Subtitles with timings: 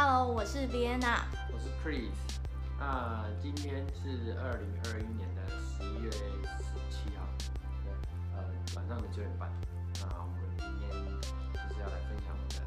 [0.00, 1.22] Hello，我是 Vienna。
[1.52, 2.12] 我是 Chris，
[2.78, 7.26] 那今天是二零二一年的十一月十七号，
[7.82, 7.92] 对，
[8.36, 8.44] 呃，
[8.76, 9.50] 晚上的九点半。
[10.00, 10.88] 那我们今天
[11.52, 12.60] 就是要来分享我们的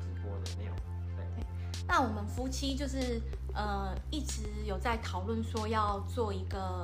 [0.00, 0.76] 直播的内容，
[1.14, 1.44] 对，
[1.86, 3.22] 那我们夫妻就是
[3.54, 6.82] 呃一直有在讨论说要做一个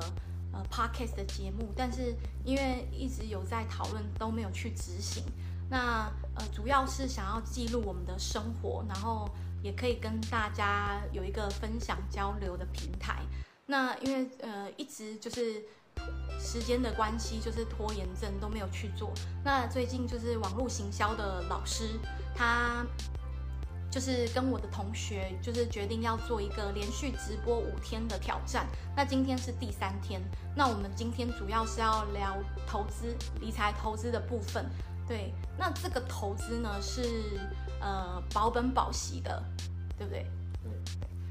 [0.53, 2.15] 呃 podcast 的节目，但是
[2.45, 5.25] 因为一直有在讨论都没有去执行。
[5.73, 9.27] 那呃主要是想要记录我们的生活，然后
[9.63, 13.23] 也可以跟大家有一个分享交流的平台。
[13.65, 15.63] 那因为呃一直就是
[16.39, 19.11] 时间的关系，就是拖延症都没有去做。
[19.43, 21.99] 那最近就是网络行销的老师，
[22.35, 22.85] 他
[23.89, 28.67] 就是跟我的同学，就是决定要做一个连续直播五天的挑战。
[28.95, 30.21] 那今天是第三天，
[30.55, 34.63] 那我们今天主要是要聊投资、理财投资的部分。
[35.07, 37.01] 对，那这个投资呢是
[37.79, 39.43] 呃保本保息的，
[39.97, 40.25] 对不对？
[40.63, 40.71] 对，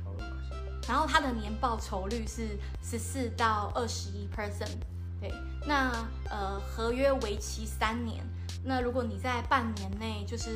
[0.05, 0.89] 保本保息。
[0.89, 4.77] 然后它的年报酬率是十四到二十一 percent，
[5.21, 5.33] 对，
[5.67, 5.91] 那
[6.29, 8.25] 呃合约为期三年，
[8.65, 10.51] 那如果你在半年内就是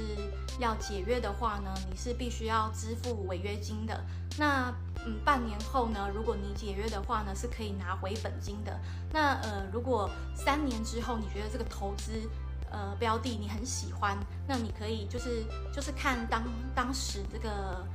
[0.59, 4.05] 要解约的话呢，你是必须要支付违约金的。
[4.39, 4.71] 那
[5.07, 8.79] 嗯半年后呢，如果你解约的话呢，是可以拿回本金的。
[9.13, 12.29] 那呃如果三年之后你觉得这个投资
[12.71, 17.87] 呃标的你很喜欢，那你可以就是就是看当当时这个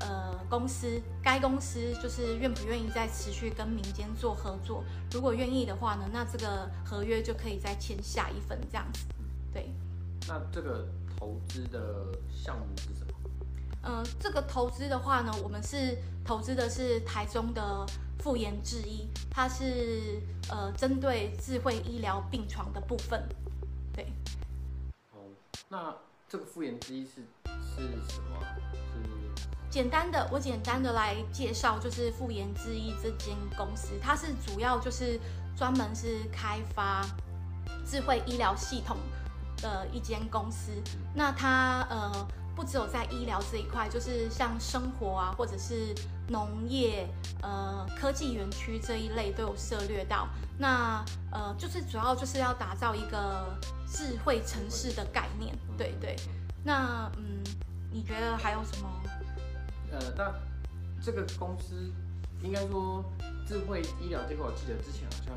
[0.00, 4.84] 呃公司该公司就是愿不愿意再持续跟民间做合作。
[5.12, 9.04] 如果愿意的话呢，那这个合约就可以再签下一份这样子。
[9.52, 9.72] 对，
[10.28, 10.86] 那这个
[11.18, 13.12] 投资的项目是什么？
[13.82, 17.86] 呃，这个投资的话呢，我们是投资的是台中的
[18.18, 20.20] 复研制医，它是
[20.50, 23.26] 呃针对智慧医疗病床的部分。
[25.72, 25.94] 那
[26.28, 27.80] 这个复原之一是是
[28.12, 28.42] 什么啊？
[28.74, 35.20] 是简单的，我简单的来介绍，就是复研之一这间公司，它是主要就是
[35.56, 37.06] 专门是开发
[37.86, 38.96] 智慧医疗系统
[39.58, 40.72] 的一间公司。
[41.14, 42.28] 那它呃
[42.60, 45.94] 不只有在医疗这一块，就是像生活啊，或者是
[46.28, 47.08] 农业、
[47.40, 50.28] 呃科技园区这一类都有涉略到。
[50.58, 55.56] 那呃就是主要就是要打造一个智慧城市的概念。
[55.78, 56.14] 对对。
[56.62, 57.42] 那嗯，
[57.90, 58.90] 你觉得还有什么？
[59.92, 60.30] 呃，那
[61.02, 61.90] 这个公司
[62.42, 63.02] 应该说
[63.48, 65.34] 智慧医疗这块，我记得之前好像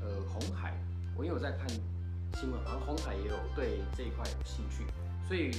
[0.00, 0.72] 呃红海，
[1.16, 1.68] 我也有在看
[2.40, 4.86] 新闻，好像红海也有对这一块有兴趣，
[5.26, 5.50] 所以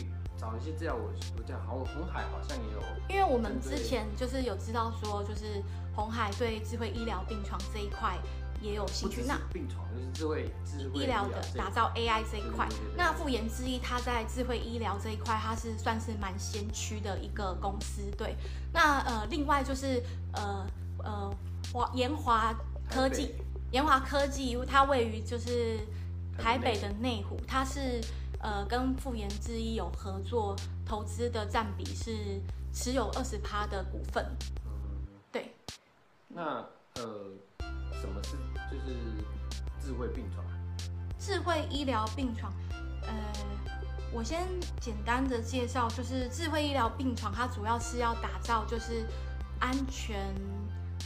[0.44, 5.64] 找一些资料我我讲，好红海好像也有，因为我们之前就是有知道说，就是
[5.96, 8.18] 红海对智慧医疗病床这一块
[8.62, 9.24] 也有兴趣。
[9.26, 12.68] 那病床，就是智慧智慧医疗的打造 AI 这一块
[12.98, 18.02] 那复研之一，它在智慧医疗这一块，它是算是蛮先驱的一个公司。
[18.18, 18.36] 对，
[18.74, 20.04] 那呃，另外就是
[20.34, 20.68] 呃
[21.06, 21.34] 呃
[21.72, 22.54] 华研华
[22.90, 23.34] 科技
[23.72, 25.80] 研华科技它位于就是
[26.38, 28.02] 台北的内湖，它是
[28.44, 30.56] 呃跟复研之一有合作，
[30.86, 32.42] 投资的占比是
[32.74, 34.26] 持有二十趴的股份。
[34.66, 34.72] 嗯，
[35.32, 35.56] 对，
[36.28, 36.64] 那
[36.96, 37.04] 呃
[38.00, 38.32] 什么是
[38.70, 38.94] 就是
[39.82, 40.46] 智慧病床？
[41.18, 42.52] 智慧医疗病床，
[43.04, 43.14] 呃，
[44.12, 44.46] 我先
[44.82, 49.06] 简单的介绍，就是智慧医疗病床，它主要是要打造就是
[49.60, 50.36] 安全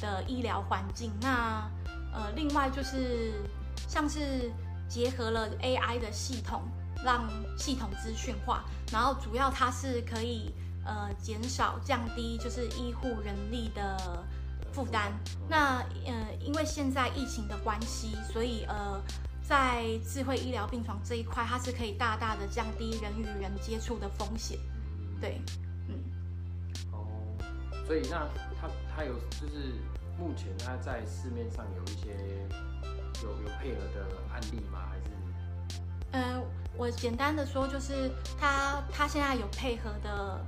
[0.01, 1.11] 的医疗环境。
[1.21, 1.69] 那
[2.11, 3.31] 呃，另外就是
[3.87, 4.51] 像是
[4.89, 6.63] 结合了 AI 的系统，
[7.03, 10.53] 让系统资讯化，然后主要它是可以
[10.85, 14.25] 呃减少降低就是医护人力的
[14.71, 15.11] 负担。
[15.47, 19.01] 那呃，因为现在疫情的关系，所以呃，
[19.41, 24.59] 在智慧医疗病床这一块，它是可以大大的降低人与人接触的风险。
[24.99, 25.41] 嗯，对，
[25.87, 26.03] 嗯，
[26.91, 27.07] 哦，
[27.85, 28.27] 所以那
[28.59, 29.73] 它它有就是
[30.17, 32.13] 目前它在市面上有一些
[33.23, 34.79] 有有配合的案例吗？
[34.89, 35.03] 还是
[36.12, 36.41] 呃，
[36.78, 40.44] 我简单的说，就是他他现在有配合的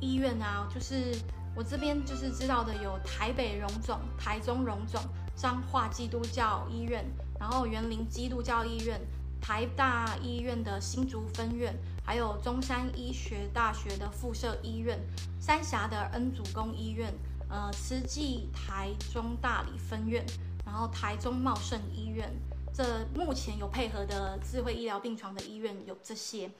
[0.00, 1.14] 医院啊，就是
[1.54, 5.02] 我这边就是知道的有台北荣总、台中荣总、
[5.36, 7.04] 彰化基督教医院，
[7.38, 9.00] 然后园林基督教医院、
[9.40, 14.98] 台大医院的新竹分院，还有中山医学大学的附设医院、
[15.38, 17.12] 三峡的恩主公医院，
[17.48, 20.24] 呃，慈济台中大理分院，
[20.64, 22.32] 然后台中茂盛医院。
[22.74, 26.50] 这目前有配合的智慧医疗病床的医院有这些。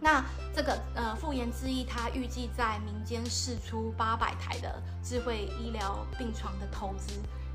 [0.00, 0.24] 那
[0.54, 7.14] 这个呃复研之一，它预计在民间试出八百台的智慧医疗病床的投资，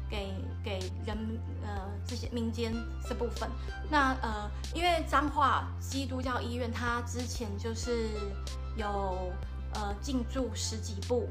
[0.09, 1.17] 给给人
[1.63, 2.73] 呃这些民间
[3.07, 3.49] 这部分。
[3.89, 8.09] 那呃因为彰化基督教医院，它之前就是
[8.75, 9.31] 有
[9.75, 11.29] 呃进驻十几部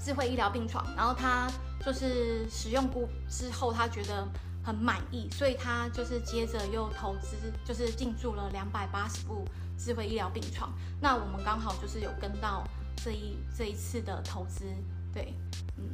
[0.00, 1.48] 智慧医疗病床，然后他
[1.84, 4.26] 就是使用过之后，他觉得
[4.64, 9.46] 很满意，所以他就是接着又投资，就是进驻了两百八十部
[9.76, 10.72] 智慧医疗病床。
[11.02, 12.66] 那我们刚好就是有跟到
[12.96, 14.64] 这一这一次的投资，
[15.12, 15.34] 对，
[15.76, 15.84] 嗯，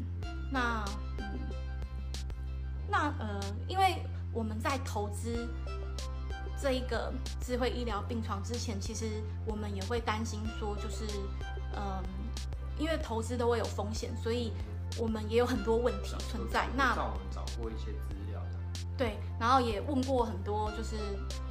[0.52, 0.84] 那
[1.18, 1.24] 嗯，
[2.88, 5.48] 那呃，因为我们在投资
[6.62, 11.04] 这一个智慧医疗病床之前，其实我们也会担心说，就是
[11.74, 12.00] 嗯，
[12.78, 14.52] 因为投资都会有风险，所以
[14.96, 16.68] 我们也有很多问题存在。
[16.76, 18.14] 那我们找过一些资。
[18.96, 20.96] 对，然后也问过很多，就是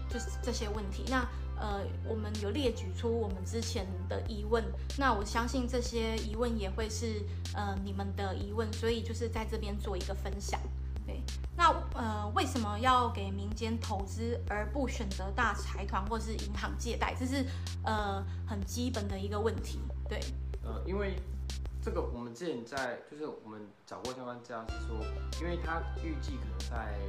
[0.09, 1.03] 就是这些问题。
[1.09, 1.27] 那
[1.59, 4.63] 呃，我们有列举出我们之前的疑问。
[4.97, 7.21] 那我相信这些疑问也会是
[7.53, 10.59] 呃你们的疑问，所以就是在这边做一个分享。
[11.05, 11.21] 对，
[11.57, 17.13] 那呃为什么要给民间投资而不选择大财团或是银行借贷？
[17.19, 17.45] 这是
[17.83, 19.79] 呃很基本的一个问题。
[20.07, 20.19] 对，
[20.63, 21.15] 呃，因为
[21.81, 24.97] 这个我们之前在就是我们找过相关资料是说，
[25.41, 26.99] 因为他预计可能在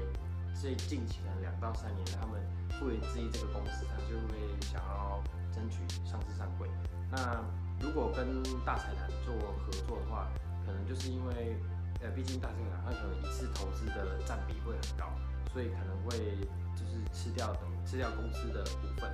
[0.55, 2.41] 最近期的两到三年，他们
[2.79, 5.23] 复原之翼这个公司，他就会想要
[5.53, 5.79] 争取
[6.09, 6.69] 上市上柜。
[7.11, 7.43] 那
[7.81, 10.29] 如果跟大财团做合作的话，
[10.65, 11.57] 可能就是因为
[12.01, 15.11] 呃，毕竟大财团它可能一次投资的占比会很高，
[15.53, 16.17] 所以可能会
[16.77, 19.11] 就是吃掉等吃掉公司的股份。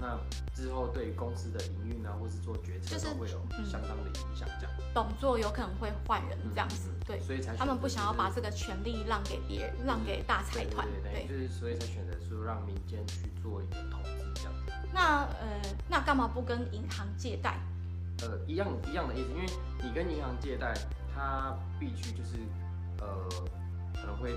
[0.00, 0.16] 那
[0.54, 4.72] 之后对于公司的营运啊，或是做决策都会有嗯相当的影响，这样。
[4.94, 6.88] 董座有可能会换人这样子。
[7.04, 10.86] 对，所以才他们不想要把这个权利让给别人，让给大财团。
[11.02, 14.52] 对对就是所以才选择说让民间去做一个投资这样。
[14.92, 17.58] 那呃，那干嘛不跟银行借贷？
[18.22, 19.46] 呃，一样一样的意思，因为
[19.82, 20.74] 你跟银行借贷，
[21.12, 22.36] 它必须就是
[23.00, 23.28] 呃
[23.94, 24.36] 可能会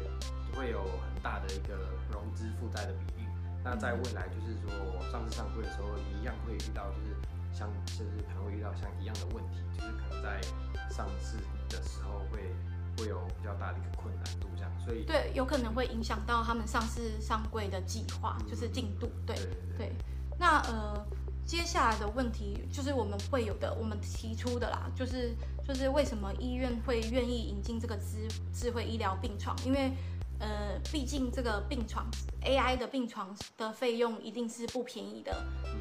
[0.55, 1.75] 会有很大的一个
[2.11, 3.27] 融资负债的比例。
[3.63, 4.71] 那在未来就是说
[5.11, 5.87] 上市上柜的时候，
[6.19, 7.15] 一样会遇到就是
[7.53, 10.41] 像就是可能会遇到像一样的问题，就是可能在
[10.89, 11.37] 上市
[11.69, 12.55] 的时候会
[12.97, 19.11] 会有比较大的一个困难度这样，所以对，有可能会影响到他们上市上柜的计划，嗯就是进度。
[19.25, 19.35] 对
[19.77, 19.91] 对。
[20.39, 21.05] 那呃，
[21.45, 25.35] 接下来的问题就是我们会有的，我们提出的啦，就是
[25.67, 29.55] 就是为什么医院会愿意引进这个智智慧医疗病床？
[29.63, 29.91] 因为
[30.41, 32.09] 呃，毕竟这个病床
[32.43, 35.31] AI 的病床的费用一定是不便宜的。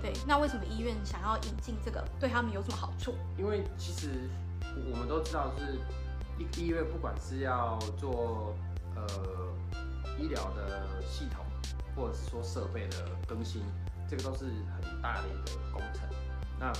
[0.03, 2.07] 对，那为什么医院想要引进这个？
[2.21, 3.15] 对他们有什么好处？
[3.39, 4.29] 因为其实
[4.93, 5.79] 我们都知道，是
[6.39, 8.55] 医医院不管是要做
[8.95, 9.07] 呃
[10.19, 11.43] 医疗的系统，
[11.97, 13.63] 或者是说设备的更新，
[14.09, 16.03] 这个都是很大的一个工程。
[16.59, 16.71] 那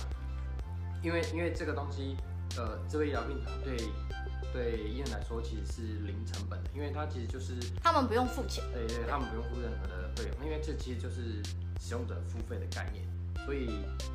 [1.01, 2.15] 因为因为这个东西，
[2.57, 3.75] 呃，这个医疗病床对
[4.53, 8.63] 对医院来说其实是零成本的，因为它其实就是他们不用付钱。
[8.73, 11.41] 对对，他们不用付任何的费用，因为这其实就是
[11.79, 13.05] 使用者付费的概念。
[13.45, 13.67] 所以，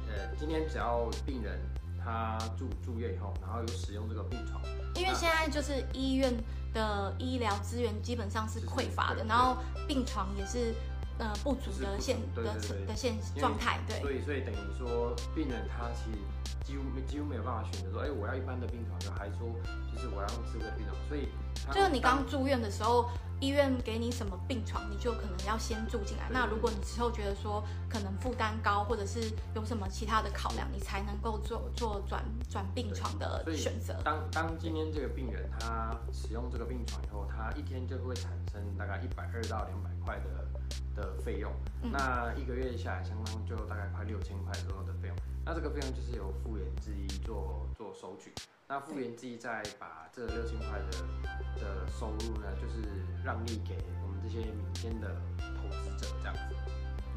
[0.08, 1.58] 呃，今天只要病人
[1.98, 4.62] 他住住院以后，然后有使用这个病床，
[4.94, 6.32] 因为现在就是医院
[6.72, 9.56] 的医疗资源基本上是匮乏的，然后
[9.88, 10.72] 病床也是
[11.18, 12.54] 呃不足的现的
[12.86, 16.18] 的现状态，对所以所以等于说病人他其实
[16.62, 19.48] 几乎几乎没有办法选择说，哎、我要一般的病床，就还说
[19.92, 21.28] 就是我要用智慧病床，所以
[21.72, 23.08] 就是你刚住院的时候，
[23.40, 26.28] 医院给你什么病床，你就可能要先住进来。
[26.30, 33.94] 那如果你之后觉得说可能负担高，或者是有什么其他的考量，你才能够做做转转病床的选择。
[34.02, 45.16] 当当今天这个病人他使用这个病床以后，他一天就会产生大概一百二到两百块的的费用，嗯那一个月下来相当就大概快六千块左右的费用。
[45.44, 48.32] 那这个费用就是由复原之一做做收取，
[48.66, 50.98] 那复原之一再把这六千块的
[51.60, 52.82] 的收入呢，就是
[53.26, 55.08] 让利给我们这些民间的
[55.40, 56.54] 投资者这样子。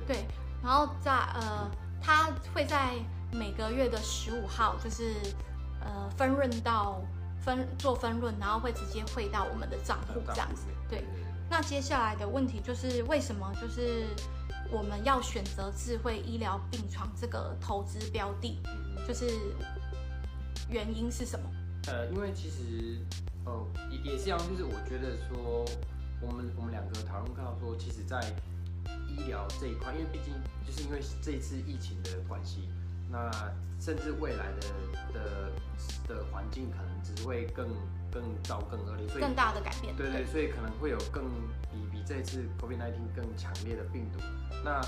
[0.07, 0.25] 对，
[0.63, 1.69] 然后在呃，
[2.01, 2.95] 他会在
[3.31, 5.13] 每个月的十五号，就是
[5.79, 6.99] 呃分润到
[7.39, 10.63] 分做分润，然后会直接汇到我们的账户这样子。
[10.89, 11.05] 对，
[11.47, 14.07] 那接下来的问题就是为什么就是
[14.71, 19.25] 我们要选择智慧医疗病床这个投资标的，嗯就是
[20.69, 21.45] 原因是什么？
[21.87, 22.99] 呃，因为其实，
[23.45, 25.65] 呃，也也是一样，就是我觉得说，
[26.21, 28.19] 我们我们两个讨论到说，其实，在
[29.07, 30.33] 医疗这一块，因为毕竟
[30.65, 32.69] 就是因为这一次疫情的关系，
[33.09, 33.31] 那
[33.79, 34.67] 甚至未来的
[35.13, 35.51] 的
[36.07, 37.67] 的环境可能只会更
[38.11, 39.95] 更糟更恶劣，所以更大的改变？
[39.95, 41.23] 对对，所以可能会有更
[41.71, 44.19] 比比这次 COVID-19 更强烈的病毒。
[44.63, 44.81] 那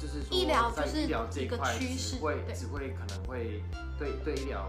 [0.00, 1.58] 就是说，医疗在就是医疗这一块
[2.20, 3.62] 会只会可能会
[3.98, 4.68] 对对医疗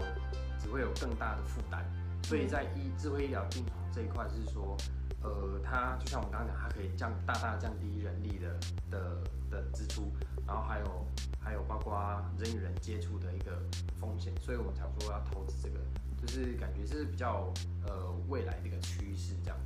[0.60, 1.84] 只会有更大的负担。
[2.24, 4.76] 所以在医智慧医疗病床这一块是说，
[5.24, 10.12] 呃，它就像我刚刚讲，它可以降大大降低人力的的的支出，
[10.46, 11.06] 然后还有
[11.40, 11.94] 还有包括
[12.38, 13.58] 人与人接触的一个
[13.98, 15.80] 风险，所以我们才说要投资这个，
[16.20, 17.50] 就是感觉是比较
[17.86, 19.58] 呃未来的一个趋势这样。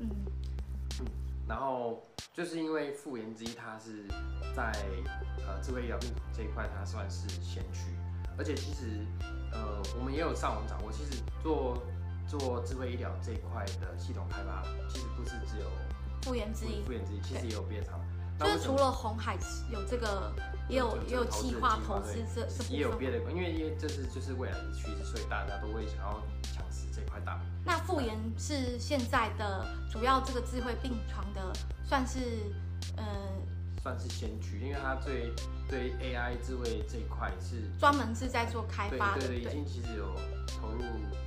[0.00, 0.10] 嗯，
[1.48, 2.02] 然后
[2.34, 4.06] 就是因为复原之一，它是
[4.54, 4.72] 在
[5.46, 7.88] 呃智慧医疗病这一块，它算是先驱，
[8.36, 9.06] 而且其实
[9.52, 11.82] 呃我们也有上网找过，其实做
[12.28, 15.66] 做智慧医疗这一块的系统开发，其实不是只有
[16.22, 18.00] 复原之一复原之一，其实也有别的厂。
[18.38, 19.34] 就是除了红海
[19.72, 20.30] 有这个，
[20.68, 22.92] 也有也有计划投资这这也有。
[22.98, 27.46] 别的，因为因为这是就是未来的趋势，所以大家都会想要抢食这块大饼。
[27.64, 31.50] 那复原是现在的主要这个智慧病床的，
[31.82, 32.18] 算是
[32.98, 33.04] 呃
[33.82, 35.32] 算是先驱，因为它对
[35.66, 40.14] 对 AI 智慧这一块是专门是在做开发的，对对，已经其实有
[40.46, 40.82] 投入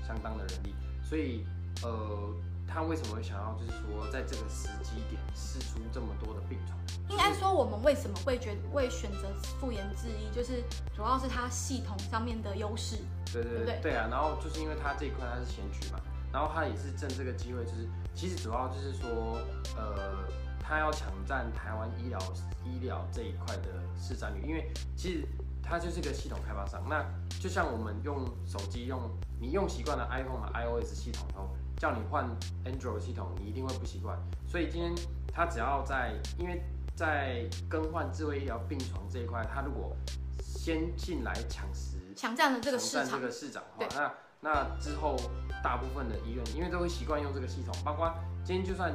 [0.06, 0.75] 相当的人力，
[1.10, 1.44] 所以
[1.82, 2.32] 呃，
[2.68, 6.78] 他为什么会想要就是说在这个时机点试出这么多的病床？
[7.10, 10.62] 应该说我们为什么会觉会选择复原制医，就是
[10.96, 12.98] 主要是它系统上面的优势。
[13.34, 16.00] 对对对不对啊，然后就是因为它这一块它是先驱嘛，
[16.32, 19.39] 然后它也是趁这个机会，就是其实主要就是说，
[19.75, 20.28] 呃，
[20.62, 22.20] 它要抢占台湾医疗
[22.63, 25.28] 医疗这一块的市占率，因为其实
[25.70, 26.84] 它就是个系统开发商。
[26.90, 27.06] 那
[27.40, 29.00] 就像我们用手机用
[29.40, 32.26] 你用习惯了 iPhone 和 iOS 系统后，叫你换
[32.66, 34.18] Android 系统，你一定会不习惯。
[34.48, 34.94] 所以今天
[35.32, 36.64] 它只要在，因为
[36.96, 39.96] 在更换智慧医疗病床这一块，它如果
[40.42, 41.98] 先进来抢食。
[42.16, 44.14] 抢占了这个市场这，个市场对化。
[44.42, 45.16] 那那之后，
[45.64, 48.94] 大部分的医院因为都会习惯用这个系统，包括今天就算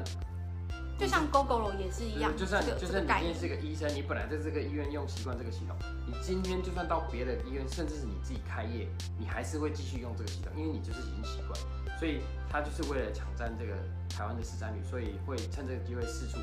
[0.98, 3.34] 就像 GoGo 也是一样，就算这个就算你今天。
[3.34, 11.60] 是个医生，你本来在这个医院用习惯这个系统，你今天就算到别的医院，甚至是你自己开业，你还是会继续用这个系统，因为你就是已经习惯。
[11.98, 13.74] 所以他就是为了抢占这个
[14.08, 16.38] 台湾的市占率，所以会趁这个机会试出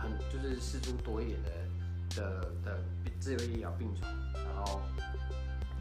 [0.00, 1.50] 很就是试出多一点的
[2.16, 2.78] 的的
[3.20, 4.80] 自由医疗病床，然后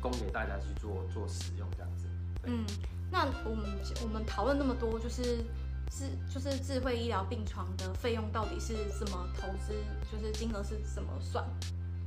[0.01, 2.05] 供给大家去做做使用这样子。
[2.43, 2.65] 嗯，
[3.09, 3.65] 那我们
[4.03, 5.43] 我们讨论那么多，就是
[5.89, 9.73] 智就是智慧医疗病床的费用到底是怎么投资，
[10.11, 11.43] 就是金额是怎么算？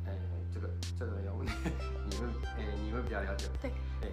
[0.06, 0.12] 哎、
[0.52, 0.68] 这个
[0.98, 2.26] 这个要问你会
[2.58, 3.46] 哎、你会比较了解。
[3.60, 3.70] 对，
[4.02, 4.08] 哎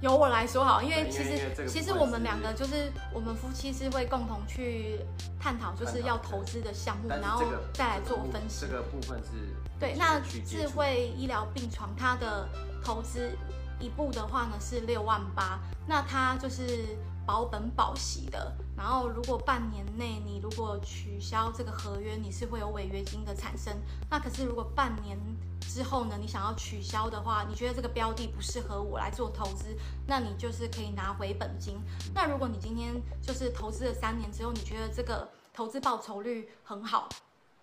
[0.00, 5.00] 由我来说好，因为其实其实我们两个就是我们夫妻是会共同去
[5.40, 8.72] 探讨，就是要投资的项目，然后再来做分析这。
[8.72, 9.32] 个部分是
[9.80, 12.48] 对，那智慧医疗病床它的
[12.80, 13.36] 投资
[13.80, 16.96] 一部的话呢是六万八，那它就是
[17.26, 18.56] 保本保息的。
[18.78, 23.76] 然后如果半年内你如果取消这个合约，你是会有违约金的产生。
[24.08, 25.18] 那可是如果半年
[25.60, 31.80] 之后呢，你想要取消的话，你觉得这个标的不适合我来做投资，那你就是可以拿回本金。
[32.14, 37.08] 那如果你今天就是投资了三年之后，你觉得这个投资报酬率很好，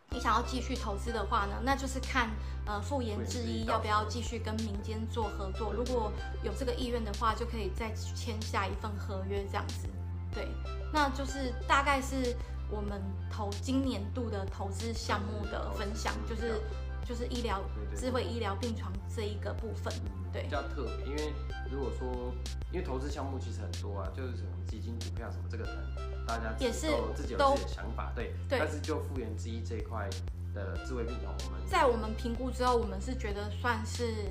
[0.10, 2.30] 你想要继续投资的话呢，那就是看
[2.66, 5.72] 呃复研制医要不要继续跟民间做合作。
[5.72, 6.12] 如果
[6.44, 9.88] 有这个意愿的话，就可以再签下一份合约这样子。
[10.36, 10.48] 对，
[10.94, 12.36] 那就是大概是
[12.70, 13.02] 我们
[13.32, 16.62] 投今年度的投资项目的分享，就是
[17.04, 17.62] 就是医疗
[17.96, 19.92] 智慧医疗病床这一个部分。
[19.96, 21.34] 嗯对比较特别，因为
[21.72, 22.34] 如果说
[22.70, 28.36] 因为投资项目其实很多啊，就是什么基金、股票什么，这个可能大家也是自己有自己的想法，对。
[28.50, 30.10] 对但是就复原之一这一块
[30.54, 34.26] 的智慧病床，我们在我们评估之后，我们是觉得算是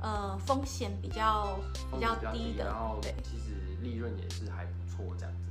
[0.00, 1.60] 呃风险比较
[1.92, 3.14] 比较低的然后，对。
[3.22, 3.52] 其实
[3.82, 5.49] 利润也是还不错这样子。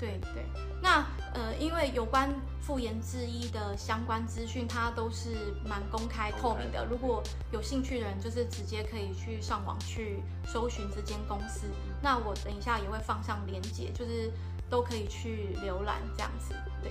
[0.00, 0.46] 对对，
[0.80, 6.86] 那呃，因为有关复研制医的相关资讯，它都是蛮公开透明的。
[6.86, 11.66] 如果有兴趣的人，就是直接可以去上网去搜寻这间公司。
[12.02, 14.32] 那我等一下也会放上链接，就是
[14.70, 16.54] 都可以去浏览这样子。
[16.82, 16.90] 对，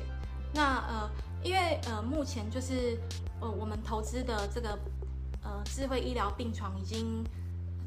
[0.53, 1.09] 那呃，
[1.43, 2.95] 因为呃，目前就是
[3.41, 4.77] 呃，我们投资的这个
[5.41, 7.23] 呃智慧医疗病床已经。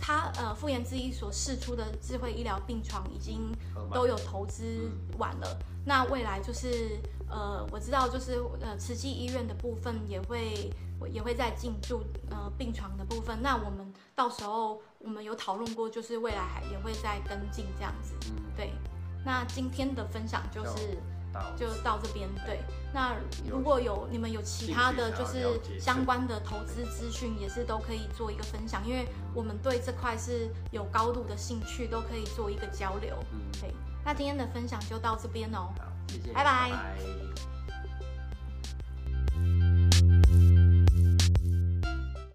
[0.04, 3.54] 它呃，复研之一所试出的智慧医疗病床已经
[3.94, 5.56] 都有投资完了。
[5.86, 10.68] 那未来就是呃，我知道就是呃，慈济医院的部分也会
[11.08, 13.40] 也会在进驻呃病床的部分。
[13.40, 18.12] 那我们到时候我们有讨论过，就是未来还也会再跟进这样子。
[18.30, 18.72] 嗯，对，
[19.24, 20.98] 那今天的分享就是
[21.32, 22.28] 到就到这边。
[22.46, 22.60] 对，
[22.92, 23.14] 那
[23.48, 33.16] 如果有你们有其他的就是相关的投资资讯，也是都可以做一个分享，因为我们对这块是有高度的兴趣，都可以做一个交流。
[33.32, 33.74] 嗯，对，
[34.04, 35.72] 那今天的分享就到这边哦。
[35.78, 37.51] 好，谢谢，拜拜拜